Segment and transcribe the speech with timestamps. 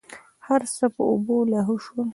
[0.47, 2.07] هرڅه په اوبو لاهو سول.